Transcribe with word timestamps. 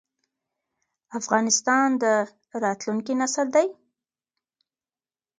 افغانستان 1.19 1.87
د 2.03 2.05
راتلونکي 2.63 3.13
نسل 3.21 3.47
دی؟ 3.55 3.67